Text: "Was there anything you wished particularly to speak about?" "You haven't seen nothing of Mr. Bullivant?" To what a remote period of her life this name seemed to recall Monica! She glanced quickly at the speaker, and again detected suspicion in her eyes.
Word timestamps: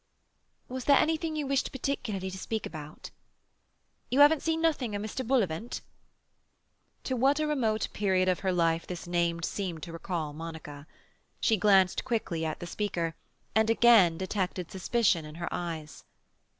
"Was 0.67 0.85
there 0.85 0.97
anything 0.97 1.35
you 1.35 1.45
wished 1.45 1.71
particularly 1.71 2.31
to 2.31 2.37
speak 2.39 2.65
about?" 2.65 3.11
"You 4.09 4.21
haven't 4.21 4.41
seen 4.41 4.59
nothing 4.59 4.95
of 4.95 5.01
Mr. 5.03 5.21
Bullivant?" 5.23 5.81
To 7.03 7.15
what 7.15 7.39
a 7.39 7.45
remote 7.45 7.87
period 7.93 8.27
of 8.27 8.39
her 8.39 8.51
life 8.51 8.87
this 8.87 9.05
name 9.05 9.43
seemed 9.43 9.83
to 9.83 9.93
recall 9.93 10.33
Monica! 10.33 10.87
She 11.39 11.55
glanced 11.55 12.03
quickly 12.03 12.43
at 12.43 12.59
the 12.59 12.65
speaker, 12.65 13.13
and 13.53 13.69
again 13.69 14.17
detected 14.17 14.71
suspicion 14.71 15.23
in 15.23 15.35
her 15.35 15.49
eyes. 15.51 16.03